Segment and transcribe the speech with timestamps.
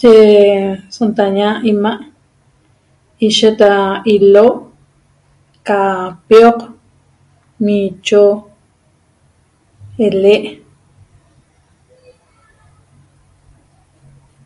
[0.00, 0.14] Ye
[0.96, 2.02] sontaña ima'
[3.28, 3.76] ishet ra
[4.14, 4.46] ilo
[5.66, 5.80] ca
[6.26, 6.58] pioq,
[7.64, 8.24] miicho,
[10.06, 10.36] ele'